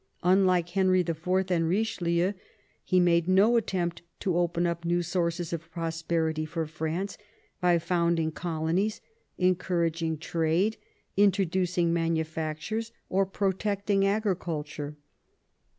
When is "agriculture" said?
14.03-14.95